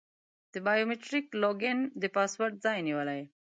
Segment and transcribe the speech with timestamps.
[0.53, 3.21] د بایو میتریک لاګین د پاسورډ ځای نیولی.